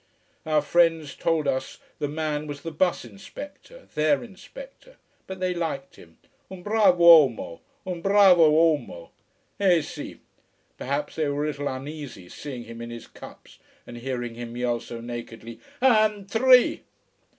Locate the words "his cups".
12.89-13.59